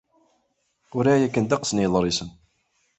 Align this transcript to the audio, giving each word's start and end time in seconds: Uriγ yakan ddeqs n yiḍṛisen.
Uriγ 0.97 1.17
yakan 1.21 1.45
ddeqs 1.45 1.69
n 1.73 1.81
yiḍṛisen. 1.83 2.29